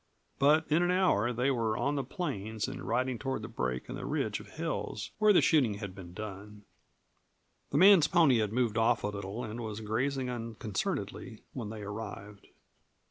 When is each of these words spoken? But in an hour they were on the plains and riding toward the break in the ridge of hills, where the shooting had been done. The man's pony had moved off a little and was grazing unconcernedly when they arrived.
But 0.39 0.65
in 0.71 0.81
an 0.81 0.89
hour 0.89 1.31
they 1.31 1.51
were 1.51 1.77
on 1.77 1.93
the 1.93 2.03
plains 2.03 2.67
and 2.67 2.81
riding 2.81 3.19
toward 3.19 3.43
the 3.43 3.47
break 3.47 3.87
in 3.87 3.93
the 3.93 4.03
ridge 4.03 4.39
of 4.39 4.49
hills, 4.53 5.11
where 5.19 5.31
the 5.31 5.43
shooting 5.43 5.75
had 5.75 5.93
been 5.93 6.11
done. 6.15 6.63
The 7.69 7.77
man's 7.77 8.07
pony 8.07 8.39
had 8.39 8.51
moved 8.51 8.79
off 8.79 9.03
a 9.03 9.09
little 9.09 9.43
and 9.43 9.61
was 9.61 9.79
grazing 9.79 10.27
unconcernedly 10.27 11.43
when 11.53 11.69
they 11.69 11.83
arrived. 11.83 12.47